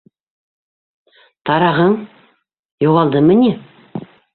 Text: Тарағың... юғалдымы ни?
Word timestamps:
Тарағың... 1.51 1.95
юғалдымы 2.89 3.41
ни? 3.45 3.57